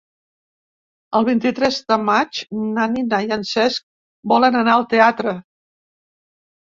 [1.17, 3.85] El vint-i-tres de maig na Noa i en Cesc
[4.33, 5.35] volen anar al teatre.